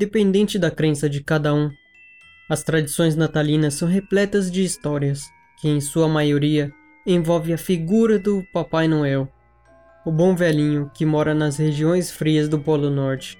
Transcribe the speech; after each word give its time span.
independente 0.00 0.58
da 0.58 0.70
crença 0.70 1.10
de 1.10 1.22
cada 1.22 1.54
um. 1.54 1.70
As 2.48 2.62
tradições 2.62 3.14
natalinas 3.14 3.74
são 3.74 3.86
repletas 3.86 4.50
de 4.50 4.64
histórias, 4.64 5.28
que 5.60 5.68
em 5.68 5.78
sua 5.78 6.08
maioria 6.08 6.72
envolve 7.06 7.52
a 7.52 7.58
figura 7.58 8.18
do 8.18 8.42
Papai 8.50 8.88
Noel, 8.88 9.28
o 10.06 10.10
bom 10.10 10.34
velhinho 10.34 10.90
que 10.94 11.04
mora 11.04 11.34
nas 11.34 11.58
regiões 11.58 12.10
frias 12.10 12.48
do 12.48 12.58
Polo 12.58 12.88
Norte. 12.88 13.38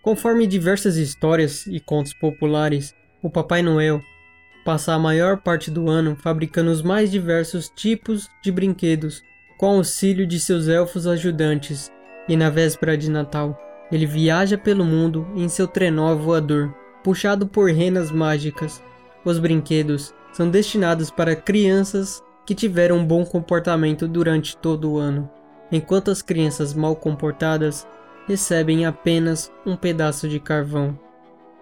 Conforme 0.00 0.46
diversas 0.46 0.96
histórias 0.96 1.66
e 1.66 1.78
contos 1.78 2.14
populares, 2.14 2.94
o 3.22 3.28
Papai 3.28 3.60
Noel 3.60 4.00
passa 4.64 4.94
a 4.94 4.98
maior 4.98 5.42
parte 5.42 5.70
do 5.70 5.90
ano 5.90 6.16
fabricando 6.16 6.70
os 6.70 6.80
mais 6.80 7.10
diversos 7.10 7.68
tipos 7.68 8.30
de 8.42 8.50
brinquedos 8.50 9.22
com 9.58 9.76
auxílio 9.76 10.26
de 10.26 10.40
seus 10.40 10.68
elfos 10.68 11.06
ajudantes, 11.06 11.92
e 12.26 12.34
na 12.34 12.48
véspera 12.48 12.96
de 12.96 13.10
Natal, 13.10 13.58
ele 13.92 14.06
viaja 14.06 14.56
pelo 14.56 14.84
mundo 14.84 15.26
em 15.36 15.48
seu 15.48 15.68
trenó 15.68 16.16
voador, 16.16 16.74
puxado 17.04 17.46
por 17.46 17.70
renas 17.70 18.10
mágicas. 18.10 18.82
Os 19.22 19.38
brinquedos 19.38 20.14
são 20.32 20.48
destinados 20.48 21.10
para 21.10 21.36
crianças 21.36 22.24
que 22.46 22.54
tiveram 22.54 22.96
um 22.96 23.04
bom 23.04 23.24
comportamento 23.24 24.08
durante 24.08 24.56
todo 24.56 24.90
o 24.90 24.98
ano, 24.98 25.30
enquanto 25.70 26.10
as 26.10 26.22
crianças 26.22 26.72
mal 26.72 26.96
comportadas 26.96 27.86
recebem 28.26 28.86
apenas 28.86 29.52
um 29.66 29.76
pedaço 29.76 30.26
de 30.26 30.40
carvão. 30.40 30.98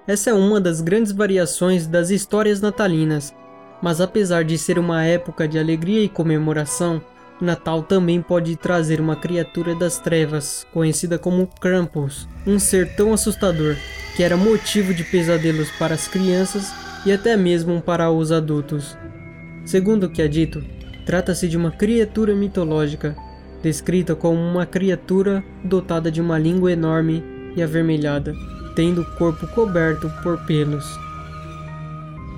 Essa 0.06 0.30
é 0.30 0.34
uma 0.34 0.60
das 0.60 0.80
grandes 0.80 1.12
variações 1.12 1.86
das 1.86 2.10
histórias 2.10 2.60
natalinas, 2.60 3.34
mas 3.82 4.00
apesar 4.00 4.44
de 4.44 4.56
ser 4.56 4.78
uma 4.78 5.04
época 5.04 5.48
de 5.48 5.58
alegria 5.58 6.02
e 6.02 6.08
comemoração, 6.08 7.02
Natal 7.40 7.82
também 7.82 8.20
pode 8.20 8.54
trazer 8.56 9.00
uma 9.00 9.16
criatura 9.16 9.74
das 9.74 9.98
trevas, 9.98 10.66
conhecida 10.72 11.18
como 11.18 11.46
Krampus, 11.46 12.28
um 12.46 12.58
ser 12.58 12.94
tão 12.94 13.12
assustador 13.12 13.76
que 14.14 14.22
era 14.22 14.36
motivo 14.36 14.92
de 14.92 15.04
pesadelos 15.04 15.70
para 15.78 15.94
as 15.94 16.06
crianças 16.06 16.72
e 17.06 17.12
até 17.12 17.36
mesmo 17.36 17.80
para 17.80 18.10
os 18.10 18.30
adultos. 18.30 18.96
Segundo 19.64 20.04
o 20.04 20.10
que 20.10 20.20
é 20.20 20.28
dito, 20.28 20.62
trata-se 21.06 21.48
de 21.48 21.56
uma 21.56 21.70
criatura 21.70 22.34
mitológica, 22.34 23.16
descrita 23.62 24.14
como 24.14 24.38
uma 24.38 24.66
criatura 24.66 25.42
dotada 25.64 26.10
de 26.10 26.20
uma 26.20 26.38
língua 26.38 26.72
enorme 26.72 27.24
e 27.56 27.62
avermelhada, 27.62 28.34
tendo 28.74 29.02
o 29.02 29.16
corpo 29.16 29.46
coberto 29.48 30.10
por 30.22 30.44
pelos. 30.44 30.84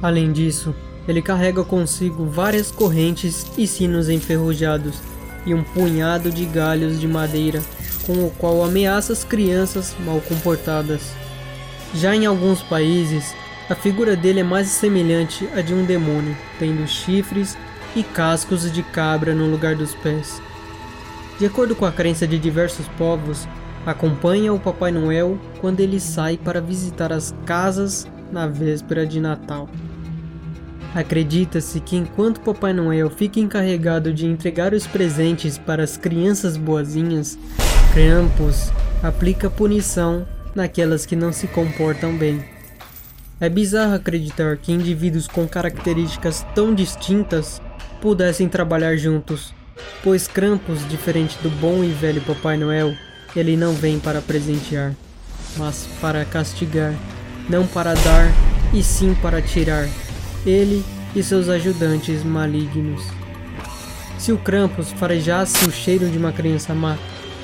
Além 0.02 0.32
disso, 0.32 0.74
ele 1.06 1.20
carrega 1.20 1.64
consigo 1.64 2.24
várias 2.24 2.70
correntes 2.70 3.46
e 3.56 3.66
sinos 3.66 4.08
enferrujados 4.08 4.96
e 5.44 5.52
um 5.54 5.62
punhado 5.62 6.30
de 6.30 6.44
galhos 6.44 7.00
de 7.00 7.08
madeira, 7.08 7.60
com 8.06 8.24
o 8.24 8.30
qual 8.38 8.62
ameaça 8.62 9.12
as 9.12 9.24
crianças 9.24 9.94
mal 10.04 10.20
comportadas. 10.20 11.12
Já 11.94 12.14
em 12.14 12.26
alguns 12.26 12.62
países, 12.62 13.34
a 13.68 13.74
figura 13.74 14.16
dele 14.16 14.40
é 14.40 14.44
mais 14.44 14.68
semelhante 14.68 15.48
à 15.54 15.60
de 15.60 15.74
um 15.74 15.84
demônio, 15.84 16.36
tendo 16.58 16.86
chifres 16.86 17.56
e 17.94 18.02
cascos 18.02 18.70
de 18.72 18.82
cabra 18.82 19.34
no 19.34 19.50
lugar 19.50 19.74
dos 19.74 19.94
pés. 19.96 20.40
De 21.38 21.46
acordo 21.46 21.74
com 21.74 21.84
a 21.84 21.92
crença 21.92 22.26
de 22.26 22.38
diversos 22.38 22.86
povos, 22.96 23.48
acompanha 23.84 24.52
o 24.52 24.60
Papai 24.60 24.92
Noel 24.92 25.38
quando 25.60 25.80
ele 25.80 25.98
sai 25.98 26.36
para 26.36 26.60
visitar 26.60 27.12
as 27.12 27.34
casas 27.44 28.06
na 28.30 28.46
véspera 28.46 29.06
de 29.06 29.20
Natal. 29.20 29.68
Acredita-se 30.94 31.80
que 31.80 31.96
enquanto 31.96 32.40
Papai 32.40 32.74
Noel 32.74 33.08
fica 33.08 33.40
encarregado 33.40 34.12
de 34.12 34.26
entregar 34.26 34.74
os 34.74 34.86
presentes 34.86 35.56
para 35.56 35.82
as 35.82 35.96
crianças 35.96 36.58
boazinhas, 36.58 37.38
Krampus 37.94 38.70
aplica 39.02 39.48
punição 39.48 40.26
naquelas 40.54 41.06
que 41.06 41.16
não 41.16 41.32
se 41.32 41.46
comportam 41.46 42.14
bem. 42.14 42.44
É 43.40 43.48
bizarro 43.48 43.94
acreditar 43.94 44.58
que 44.58 44.70
indivíduos 44.70 45.26
com 45.26 45.48
características 45.48 46.46
tão 46.54 46.74
distintas 46.74 47.60
pudessem 48.00 48.46
trabalhar 48.46 48.96
juntos, 48.96 49.54
pois 50.04 50.28
Krampus, 50.28 50.86
diferente 50.88 51.38
do 51.42 51.48
bom 51.48 51.82
e 51.82 51.88
velho 51.88 52.20
Papai 52.20 52.58
Noel, 52.58 52.94
ele 53.34 53.56
não 53.56 53.72
vem 53.72 53.98
para 53.98 54.20
presentear, 54.20 54.94
mas 55.56 55.88
para 56.02 56.22
castigar, 56.26 56.94
não 57.48 57.66
para 57.66 57.94
dar 57.94 58.30
e 58.74 58.82
sim 58.82 59.14
para 59.14 59.40
tirar 59.40 59.88
ele 60.46 60.84
e 61.14 61.22
seus 61.22 61.48
ajudantes 61.48 62.24
malignos. 62.24 63.02
Se 64.18 64.32
o 64.32 64.38
Krampus 64.38 64.92
farejasse 64.92 65.64
o 65.64 65.72
cheiro 65.72 66.08
de 66.08 66.16
uma 66.16 66.32
criança 66.32 66.74
má, 66.74 66.96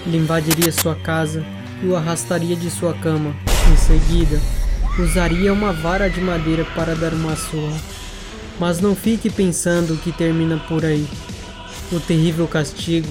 ele 0.07 0.19
invadiria 0.19 0.73
sua 0.73 0.95
casa 0.95 1.45
e 1.83 1.87
o 1.87 1.97
arrastaria 1.97 2.57
de 2.57 2.71
sua 2.71 2.95
cama. 2.95 3.35
Em 3.73 3.77
seguida, 3.77 4.41
usaria 4.99 5.53
uma 5.53 5.73
vara 5.73 6.09
de 6.09 6.21
madeira 6.21 6.65
para 6.75 6.95
dar 6.95 7.13
uma 7.13 7.37
surra. 7.37 7.77
Mas 8.59 8.81
não 8.81 8.95
fique 8.95 9.31
pensando 9.31 9.97
que 9.97 10.13
termina 10.13 10.57
por 10.69 10.85
aí. 10.85 11.07
O 11.93 12.01
terrível 12.01 12.47
castigo 12.47 13.09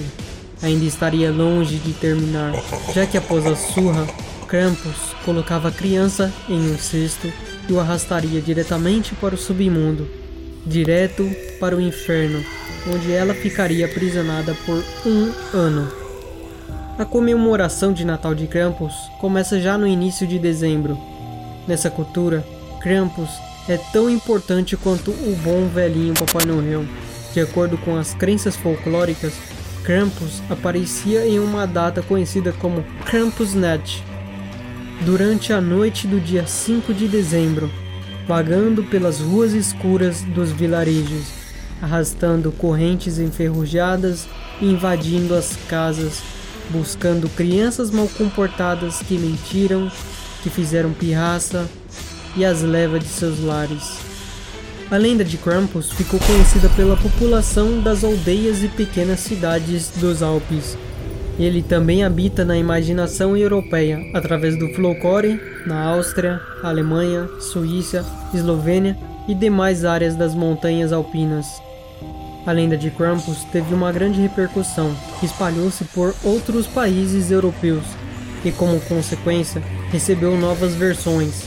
ainda 0.62 0.84
estaria 0.84 1.30
longe 1.30 1.76
de 1.76 1.92
terminar, 1.92 2.52
já 2.94 3.06
que 3.06 3.16
após 3.16 3.46
a 3.46 3.56
surra, 3.56 4.06
Krampus 4.46 5.14
colocava 5.24 5.68
a 5.68 5.72
criança 5.72 6.32
em 6.48 6.72
um 6.72 6.78
cesto 6.78 7.30
e 7.68 7.72
o 7.72 7.80
arrastaria 7.80 8.40
diretamente 8.40 9.14
para 9.14 9.34
o 9.34 9.38
submundo, 9.38 10.08
direto 10.66 11.30
para 11.60 11.76
o 11.76 11.80
inferno, 11.80 12.42
onde 12.92 13.12
ela 13.12 13.34
ficaria 13.34 13.86
aprisionada 13.86 14.56
por 14.66 14.82
um 15.06 15.32
ano. 15.56 15.88
A 16.98 17.04
comemoração 17.04 17.92
de 17.92 18.04
Natal 18.04 18.34
de 18.34 18.46
Krampus 18.46 18.94
começa 19.20 19.60
já 19.60 19.78
no 19.78 19.86
início 19.86 20.26
de 20.26 20.38
dezembro. 20.38 20.98
Nessa 21.66 21.90
cultura, 21.90 22.44
Krampus 22.80 23.30
é 23.68 23.76
tão 23.76 24.08
importante 24.08 24.76
quanto 24.76 25.10
o 25.10 25.38
bom 25.44 25.68
velhinho 25.68 26.14
Papai 26.14 26.46
Noel. 26.46 26.84
De 27.32 27.40
acordo 27.40 27.76
com 27.78 27.96
as 27.96 28.14
crenças 28.14 28.56
folclóricas, 28.56 29.34
Krampus 29.84 30.42
aparecia 30.50 31.26
em 31.26 31.38
uma 31.38 31.66
data 31.66 32.02
conhecida 32.02 32.52
como 32.52 32.84
Krampusnacht, 33.04 34.02
durante 35.04 35.52
a 35.52 35.60
noite 35.60 36.06
do 36.06 36.20
dia 36.20 36.46
5 36.46 36.92
de 36.92 37.06
dezembro, 37.08 37.70
vagando 38.26 38.82
pelas 38.84 39.20
ruas 39.20 39.52
escuras 39.52 40.22
dos 40.22 40.50
vilarejos, 40.50 41.26
arrastando 41.80 42.50
correntes 42.52 43.18
enferrujadas 43.18 44.26
e 44.60 44.66
invadindo 44.66 45.34
as 45.34 45.56
casas, 45.68 46.20
buscando 46.70 47.28
crianças 47.28 47.90
mal 47.90 48.08
comportadas 48.08 49.00
que 49.00 49.16
mentiram, 49.16 49.90
que 50.42 50.50
fizeram 50.50 50.92
pirraça 50.92 51.68
e 52.36 52.44
as 52.44 52.62
leva 52.62 52.98
de 52.98 53.08
seus 53.08 53.40
lares. 53.40 53.98
A 54.90 54.96
lenda 54.96 55.24
de 55.24 55.36
Krampus 55.36 55.92
ficou 55.92 56.18
conhecida 56.18 56.68
pela 56.70 56.96
população 56.96 57.80
das 57.80 58.02
aldeias 58.02 58.62
e 58.62 58.68
pequenas 58.68 59.20
cidades 59.20 59.90
dos 59.96 60.22
Alpes, 60.22 60.76
ele 61.38 61.62
também 61.62 62.02
habita 62.02 62.44
na 62.44 62.58
imaginação 62.58 63.36
europeia 63.36 64.04
através 64.12 64.58
do 64.58 64.68
folclore 64.70 65.40
na 65.66 65.84
Áustria, 65.84 66.40
Alemanha, 66.62 67.28
Suíça, 67.38 68.04
Eslovênia 68.34 68.98
e 69.28 69.34
demais 69.34 69.84
áreas 69.84 70.16
das 70.16 70.34
montanhas 70.34 70.92
alpinas. 70.92 71.46
A 72.44 72.50
lenda 72.50 72.76
de 72.76 72.90
Krampus 72.90 73.44
teve 73.52 73.72
uma 73.74 73.92
grande 73.92 74.20
repercussão, 74.20 74.96
que 75.20 75.26
espalhou-se 75.26 75.84
por 75.84 76.14
outros 76.24 76.66
países 76.66 77.30
europeus 77.30 77.84
e, 78.44 78.50
como 78.50 78.80
consequência, 78.80 79.62
recebeu 79.92 80.36
novas 80.36 80.74
versões, 80.74 81.44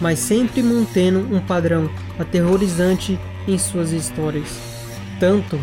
mas 0.00 0.20
sempre 0.20 0.62
mantendo 0.62 1.18
um 1.34 1.40
padrão 1.40 1.90
aterrorizante 2.18 3.18
em 3.46 3.58
suas 3.58 3.90
histórias. 3.90 4.48
Tanto 5.20 5.58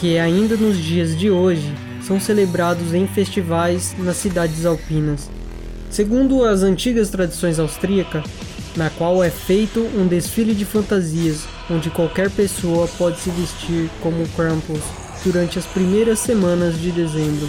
que 0.00 0.18
ainda 0.18 0.56
nos 0.56 0.76
dias 0.78 1.16
de 1.16 1.30
hoje 1.30 1.72
são 2.06 2.18
celebrados 2.20 2.94
em 2.94 3.06
festivais 3.06 3.94
nas 3.98 4.16
cidades 4.16 4.66
alpinas. 4.66 5.30
Segundo 5.90 6.44
as 6.44 6.62
antigas 6.62 7.10
tradições 7.10 7.58
austríacas, 7.58 8.24
na 8.76 8.88
qual 8.90 9.22
é 9.22 9.30
feito 9.30 9.80
um 9.96 10.06
desfile 10.06 10.54
de 10.54 10.64
fantasias, 10.64 11.44
onde 11.70 11.90
qualquer 11.90 12.30
pessoa 12.30 12.88
pode 12.98 13.20
se 13.20 13.30
vestir 13.30 13.90
como 14.00 14.26
Krampus 14.28 14.80
durante 15.24 15.58
as 15.58 15.66
primeiras 15.66 16.18
semanas 16.18 16.80
de 16.80 16.90
dezembro. 16.90 17.48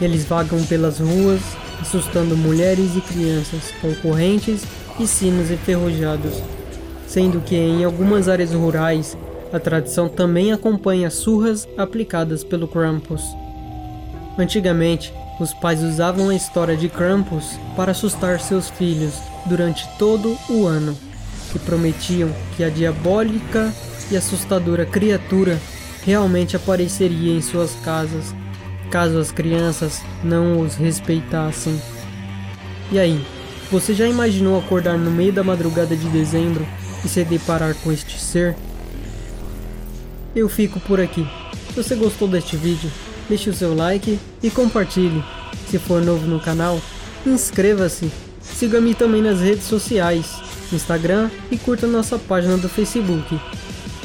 Eles 0.00 0.24
vagam 0.24 0.62
pelas 0.64 0.98
ruas, 0.98 1.40
assustando 1.80 2.36
mulheres 2.36 2.94
e 2.96 3.00
crianças 3.00 3.72
com 3.80 3.94
correntes 3.96 4.62
e 4.98 5.06
sinos 5.06 5.50
enferrujados, 5.50 6.42
sendo 7.06 7.40
que 7.40 7.56
em 7.56 7.84
algumas 7.84 8.28
áreas 8.28 8.52
rurais 8.52 9.16
a 9.52 9.58
tradição 9.58 10.08
também 10.08 10.52
acompanha 10.52 11.10
surras 11.10 11.66
aplicadas 11.76 12.44
pelo 12.44 12.68
Krampus. 12.68 13.22
Antigamente, 14.40 15.12
os 15.38 15.52
pais 15.52 15.82
usavam 15.82 16.30
a 16.30 16.34
história 16.34 16.74
de 16.74 16.88
Krampus 16.88 17.58
para 17.76 17.92
assustar 17.92 18.40
seus 18.40 18.70
filhos 18.70 19.12
durante 19.44 19.86
todo 19.98 20.34
o 20.48 20.66
ano 20.66 20.96
e 21.54 21.58
prometiam 21.58 22.30
que 22.56 22.64
a 22.64 22.70
diabólica 22.70 23.70
e 24.10 24.16
assustadora 24.16 24.86
criatura 24.86 25.60
realmente 26.06 26.56
apareceria 26.56 27.36
em 27.36 27.42
suas 27.42 27.74
casas 27.84 28.34
caso 28.90 29.18
as 29.18 29.30
crianças 29.30 30.00
não 30.24 30.58
os 30.58 30.74
respeitassem. 30.74 31.78
E 32.90 32.98
aí, 32.98 33.22
Você 33.70 33.94
já 33.94 34.08
imaginou 34.08 34.58
acordar 34.58 34.98
no 34.98 35.12
meio 35.12 35.32
da 35.32 35.44
madrugada 35.44 35.94
de 35.94 36.08
dezembro 36.08 36.66
e 37.04 37.08
se 37.08 37.22
deparar 37.22 37.72
com 37.76 37.92
este 37.92 38.18
ser? 38.18 38.56
Eu 40.34 40.48
fico 40.48 40.80
por 40.80 40.98
aqui. 40.98 41.24
Se 41.68 41.74
você 41.80 41.94
gostou 41.94 42.26
deste 42.26 42.56
vídeo, 42.56 42.90
deixe 43.30 43.48
o 43.48 43.54
seu 43.54 43.74
like 43.74 44.18
e 44.42 44.50
compartilhe. 44.50 45.24
Se 45.70 45.78
for 45.78 46.02
novo 46.02 46.26
no 46.26 46.40
canal, 46.40 46.80
inscreva-se. 47.24 48.10
Siga-me 48.42 48.94
também 48.94 49.22
nas 49.22 49.40
redes 49.40 49.64
sociais, 49.64 50.26
Instagram 50.72 51.30
e 51.50 51.56
curta 51.56 51.86
nossa 51.86 52.18
página 52.18 52.58
do 52.58 52.68
Facebook. 52.68 53.40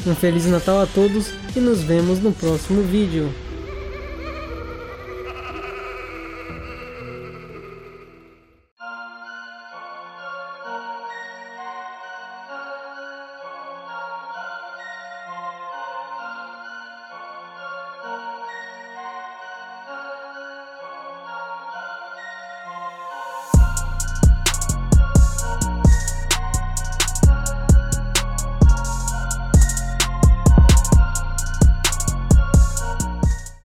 Um 0.06 0.14
Feliz 0.14 0.46
Natal 0.46 0.80
a 0.80 0.86
todos 0.86 1.32
e 1.54 1.60
nos 1.60 1.82
vemos 1.82 2.20
no 2.20 2.32
próximo 2.32 2.82
vídeo. 2.82 3.45